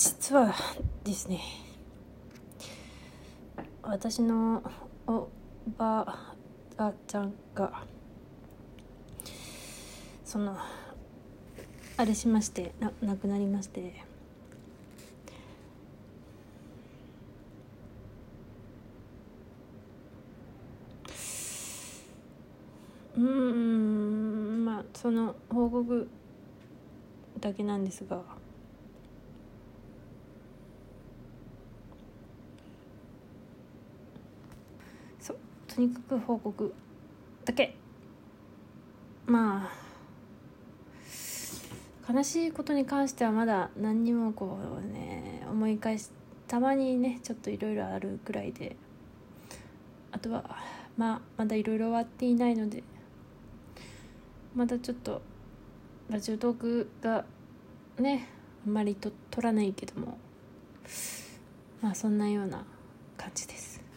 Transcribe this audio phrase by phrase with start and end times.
[0.00, 0.54] 実は
[1.04, 1.42] ですね
[3.82, 4.62] 私の
[5.06, 5.28] お
[5.76, 6.18] ば
[6.78, 7.82] あちゃんが
[10.24, 10.56] その
[11.98, 13.92] あれしましてな亡くなりまして。
[23.18, 26.08] うんまあその報告
[27.38, 28.22] だけなんですが
[35.20, 35.36] そう
[35.72, 36.74] とにかく報告
[37.44, 37.76] だけ。
[39.26, 39.70] ま
[42.06, 46.10] あ悲しいことに関してはまだ何にもこうね思い返し
[46.48, 48.74] たまにねちょっといろいろあるくらいで。
[50.10, 50.56] あとは
[50.96, 52.82] まあまだいろいろ終わっていないので。
[54.56, 55.22] まだちょっと
[56.08, 57.24] ラジオトークが
[58.00, 58.26] ね
[58.66, 60.18] あんまりと取らないけども。
[61.80, 62.64] まあそんなような
[63.16, 63.89] 感じです。